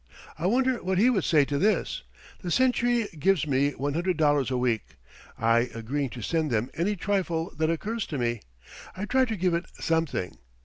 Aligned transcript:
I 0.35 0.47
wonder 0.47 0.81
what 0.81 0.97
he 0.97 1.11
would 1.11 1.25
say 1.25 1.45
to 1.45 1.59
this. 1.59 2.01
The 2.39 2.49
'Century' 2.49 3.07
gives 3.19 3.45
me 3.45 3.73
$100 3.73 4.49
a 4.49 4.57
week, 4.57 4.95
I 5.37 5.69
agreeing 5.75 6.09
to 6.09 6.23
send 6.23 6.49
them 6.49 6.71
any 6.73 6.95
trifle 6.95 7.53
that 7.59 7.69
occurs 7.69 8.07
to 8.07 8.17
me. 8.17 8.41
I 8.97 9.05
try 9.05 9.25
to 9.25 9.37
give 9.37 9.53
it 9.53 9.67
something. 9.79 10.39